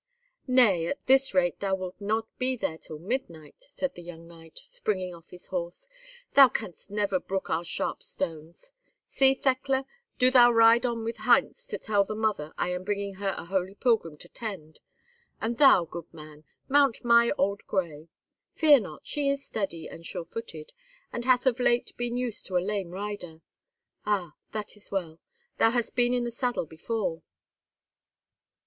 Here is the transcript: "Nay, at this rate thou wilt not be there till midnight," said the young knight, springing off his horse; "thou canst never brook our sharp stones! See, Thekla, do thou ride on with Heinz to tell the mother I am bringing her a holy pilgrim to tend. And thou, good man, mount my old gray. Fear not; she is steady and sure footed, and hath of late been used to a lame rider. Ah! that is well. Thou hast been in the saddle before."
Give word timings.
"Nay, 0.47 0.87
at 0.87 1.05
this 1.05 1.35
rate 1.35 1.59
thou 1.59 1.75
wilt 1.75 2.01
not 2.01 2.25
be 2.39 2.55
there 2.55 2.79
till 2.79 2.97
midnight," 2.97 3.57
said 3.61 3.93
the 3.93 4.01
young 4.01 4.25
knight, 4.27 4.59
springing 4.63 5.13
off 5.13 5.29
his 5.29 5.49
horse; 5.49 5.87
"thou 6.33 6.47
canst 6.49 6.89
never 6.89 7.19
brook 7.19 7.51
our 7.51 7.63
sharp 7.63 8.01
stones! 8.01 8.73
See, 9.05 9.35
Thekla, 9.35 9.85
do 10.17 10.31
thou 10.31 10.51
ride 10.51 10.87
on 10.87 11.03
with 11.03 11.17
Heinz 11.17 11.67
to 11.67 11.77
tell 11.77 12.03
the 12.03 12.15
mother 12.15 12.51
I 12.57 12.69
am 12.69 12.83
bringing 12.83 13.13
her 13.21 13.35
a 13.37 13.45
holy 13.45 13.75
pilgrim 13.75 14.17
to 14.17 14.27
tend. 14.27 14.79
And 15.39 15.59
thou, 15.59 15.85
good 15.85 16.11
man, 16.15 16.45
mount 16.67 17.03
my 17.05 17.29
old 17.37 17.67
gray. 17.67 18.07
Fear 18.53 18.79
not; 18.79 19.05
she 19.05 19.29
is 19.29 19.45
steady 19.45 19.87
and 19.87 20.03
sure 20.03 20.25
footed, 20.25 20.73
and 21.13 21.25
hath 21.25 21.45
of 21.45 21.59
late 21.59 21.95
been 21.95 22.17
used 22.17 22.47
to 22.47 22.57
a 22.57 22.57
lame 22.57 22.89
rider. 22.89 23.41
Ah! 24.07 24.33
that 24.51 24.75
is 24.75 24.89
well. 24.89 25.19
Thou 25.59 25.69
hast 25.69 25.95
been 25.95 26.15
in 26.15 26.23
the 26.23 26.31
saddle 26.31 26.65
before." 26.65 27.21